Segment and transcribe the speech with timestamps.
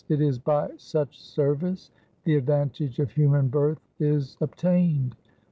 [0.09, 1.91] It is by such service
[2.23, 5.15] the advantage of human birth is obtained.'